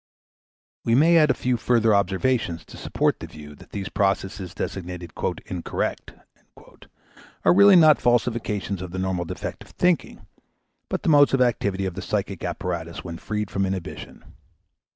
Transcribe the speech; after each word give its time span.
We 0.83 0.95
may 0.95 1.15
add 1.19 1.29
a 1.29 1.35
few 1.35 1.57
further 1.57 1.93
observations 1.93 2.65
to 2.65 2.75
support 2.75 3.19
the 3.19 3.27
view 3.27 3.53
that 3.53 3.69
these 3.69 3.87
processes 3.89 4.55
designated 4.55 5.13
"incorrect" 5.45 6.13
are 7.45 7.53
really 7.53 7.75
not 7.75 8.01
falsifications 8.01 8.81
of 8.81 8.89
the 8.89 8.97
normal 8.97 9.25
defective 9.25 9.69
thinking, 9.69 10.25
but 10.89 11.03
the 11.03 11.09
modes 11.09 11.35
of 11.35 11.41
activity 11.41 11.85
of 11.85 11.93
the 11.93 12.01
psychic 12.01 12.43
apparatus 12.43 13.03
when 13.03 13.19
freed 13.19 13.51
from 13.51 13.63
inhibition. 13.63 14.25